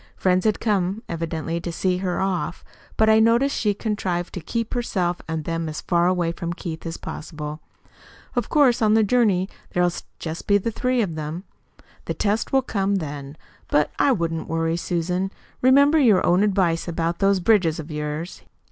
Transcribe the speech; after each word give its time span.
Friends 0.15 0.45
had 0.45 0.59
come 0.59 1.03
evidently 1.07 1.61
to 1.61 1.71
see 1.71 1.97
her 1.97 2.19
off, 2.19 2.63
but 2.97 3.07
I 3.07 3.19
noticed 3.19 3.55
she 3.55 3.75
contrived 3.75 4.33
to 4.33 4.39
keep 4.41 4.73
herself 4.73 5.21
and 5.27 5.43
them 5.45 5.69
as 5.69 5.81
far 5.81 6.07
away 6.07 6.31
from 6.31 6.53
Keith 6.53 6.87
as 6.87 6.97
possible. 6.97 7.59
Of 8.35 8.49
course, 8.49 8.81
on 8.81 8.95
the 8.95 9.03
journey 9.03 9.47
there'll 9.73 9.91
be 9.91 9.95
just 10.17 10.47
the 10.47 10.71
three 10.71 11.03
of 11.03 11.13
them. 11.13 11.43
The 12.05 12.15
test 12.15 12.51
will 12.51 12.63
come 12.63 12.95
then. 12.95 13.37
But 13.67 13.91
I 13.99 14.11
wouldn't 14.11 14.47
worry, 14.49 14.75
Susan. 14.75 15.29
Remember 15.61 15.99
your 15.99 16.25
own 16.25 16.41
advice 16.41 16.87
about 16.87 17.19
those 17.19 17.39
bridges 17.39 17.77
of 17.79 17.91
yours. 17.91 18.41